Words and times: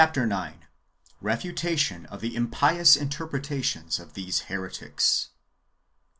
ix.— 0.01 0.17
Refutation 1.21 2.07
of 2.07 2.21
the 2.21 2.35
impious 2.35 2.95
interpretations 2.95 3.99
of 3.99 4.13
tliese 4.13 4.45
heretics. 4.45 5.29